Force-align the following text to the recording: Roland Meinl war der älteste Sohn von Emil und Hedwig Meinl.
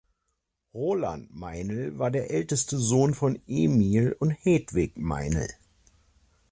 Roland 0.73 1.29
Meinl 1.31 1.99
war 1.99 2.09
der 2.09 2.31
älteste 2.31 2.79
Sohn 2.79 3.13
von 3.13 3.39
Emil 3.45 4.13
und 4.19 4.31
Hedwig 4.31 4.97
Meinl. 4.97 5.47